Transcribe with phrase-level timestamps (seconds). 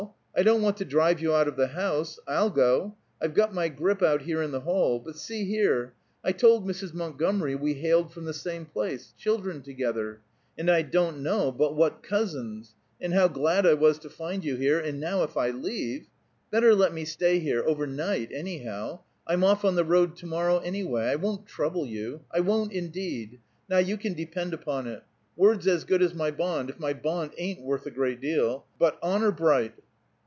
[0.33, 2.17] I don't want to drive you out of the house.
[2.25, 2.95] I'll go.
[3.21, 4.97] I've got my grip out here in the hall.
[4.99, 5.93] But see here!
[6.23, 6.93] I told Mrs.
[6.93, 10.21] Montgomery we hailed from the same place children together,
[10.57, 14.55] and I don't know but what cousins and how glad I was to find you
[14.55, 16.07] here, and now if I leave
[16.49, 19.01] Better let me stay here, over night, anyhow!
[19.27, 21.07] I'm off on the road to morrow, anyway.
[21.09, 23.41] I won't trouble you; I won't, indeed.
[23.69, 25.03] Now you can depend upon it.
[25.35, 28.65] Word's as good as my bond, if my bond ain't worth a great deal.
[28.79, 29.73] But, honor bright!"